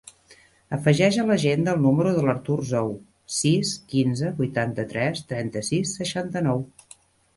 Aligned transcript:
Afegeix 0.75 1.17
a 1.23 1.25
l'agenda 1.31 1.75
el 1.77 1.83
número 1.83 2.13
de 2.15 2.23
l'Artur 2.27 2.57
Zhou: 2.71 2.89
sis, 3.41 3.75
quinze, 3.95 4.35
vuitanta-tres, 4.43 5.23
trenta-sis, 5.33 5.97
seixanta-nou. 6.01 6.65